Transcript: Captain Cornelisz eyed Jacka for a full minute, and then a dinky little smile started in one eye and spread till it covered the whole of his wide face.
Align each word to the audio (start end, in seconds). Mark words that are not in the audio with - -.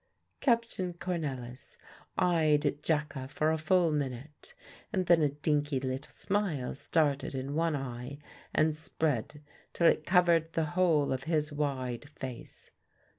Captain 0.39 0.93
Cornelisz 0.95 1.77
eyed 2.17 2.79
Jacka 2.81 3.27
for 3.27 3.51
a 3.51 3.57
full 3.59 3.91
minute, 3.91 4.55
and 4.91 5.05
then 5.05 5.21
a 5.21 5.29
dinky 5.29 5.79
little 5.79 6.11
smile 6.11 6.73
started 6.73 7.35
in 7.35 7.53
one 7.53 7.75
eye 7.75 8.17
and 8.51 8.75
spread 8.75 9.43
till 9.73 9.85
it 9.85 10.03
covered 10.07 10.53
the 10.53 10.65
whole 10.73 11.13
of 11.13 11.25
his 11.25 11.51
wide 11.53 12.09
face. 12.09 12.71